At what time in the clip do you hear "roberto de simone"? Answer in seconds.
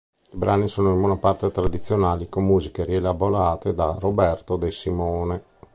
3.99-5.43